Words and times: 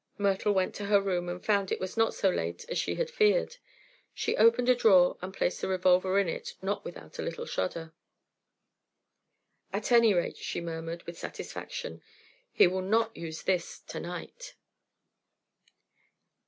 Myrtle 0.17 0.51
went 0.51 0.73
to 0.73 0.85
her 0.87 0.99
room 0.99 1.29
and 1.29 1.45
found 1.45 1.71
it 1.71 1.79
was 1.79 1.95
not 1.95 2.15
so 2.15 2.31
late 2.31 2.65
as 2.69 2.79
she 2.79 2.95
had 2.95 3.11
feared. 3.11 3.57
She 4.15 4.35
opened 4.35 4.67
a 4.67 4.73
drawer 4.73 5.15
and 5.21 5.31
placed 5.31 5.61
the 5.61 5.67
revolver 5.67 6.17
in 6.17 6.27
it, 6.27 6.55
not 6.59 6.83
without 6.83 7.19
a 7.19 7.21
little 7.21 7.45
shudder. 7.45 7.93
"At 9.71 9.91
any 9.91 10.15
rate," 10.15 10.37
she 10.37 10.59
murmured, 10.59 11.03
with 11.03 11.19
satisfaction, 11.19 12.01
"he 12.51 12.65
will 12.65 12.81
not 12.81 13.15
use 13.15 13.43
this 13.43 13.77
to 13.89 13.99
night." 13.99 14.55